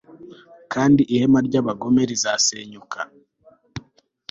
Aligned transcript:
kandi 0.73 1.01
ihema 1.13 1.39
ry'abagome 1.47 2.01
rizasenyuka 2.09 2.99